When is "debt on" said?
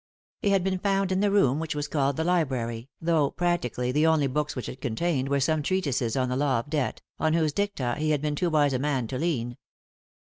6.71-7.33